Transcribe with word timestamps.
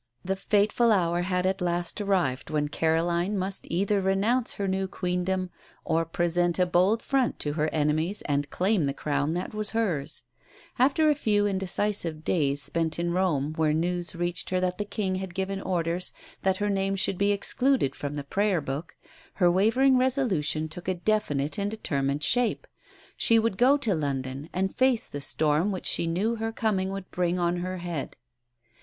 '"The 0.22 0.36
fateful 0.36 0.92
hour 0.92 1.22
had 1.22 1.46
at 1.46 1.62
last 1.62 1.98
arrived 1.98 2.50
when 2.50 2.68
Caroline 2.68 3.38
must 3.38 3.66
either 3.70 4.02
renounce 4.02 4.52
her 4.52 4.68
new 4.68 4.86
Queendom 4.86 5.48
or 5.82 6.04
present 6.04 6.58
a 6.58 6.66
bold 6.66 7.00
front 7.00 7.38
to 7.38 7.54
her 7.54 7.68
enemies 7.68 8.20
and 8.26 8.50
claim 8.50 8.84
the 8.84 8.92
crown 8.92 9.32
that 9.32 9.54
was 9.54 9.70
hers. 9.70 10.24
After 10.78 11.08
a 11.08 11.14
few 11.14 11.46
indecisive 11.46 12.22
days, 12.22 12.60
spent 12.60 12.98
in 12.98 13.12
Rome, 13.14 13.54
where 13.54 13.72
news 13.72 14.14
reached 14.14 14.50
her 14.50 14.60
that 14.60 14.76
the 14.76 14.84
King 14.84 15.14
had 15.14 15.32
given 15.34 15.58
orders 15.62 16.12
that 16.42 16.58
her 16.58 16.68
name 16.68 16.94
should 16.94 17.16
be 17.16 17.32
excluded 17.32 17.94
from 17.94 18.16
the 18.16 18.24
Prayer 18.24 18.60
Book, 18.60 18.94
her 19.36 19.50
wavering 19.50 19.96
resolution 19.96 20.68
took 20.68 20.86
a 20.86 20.92
definite 20.92 21.56
and 21.58 21.70
determined 21.70 22.22
shape. 22.22 22.66
She 23.16 23.38
would 23.38 23.56
go 23.56 23.78
to 23.78 23.94
London 23.94 24.50
and 24.52 24.76
face 24.76 25.08
the 25.08 25.22
storm 25.22 25.72
which 25.72 25.86
she 25.86 26.06
knew 26.06 26.34
her 26.34 26.52
coming 26.52 26.90
would 26.90 27.10
bring 27.10 27.38
on 27.38 27.56
her 27.60 27.78
head. 27.78 28.16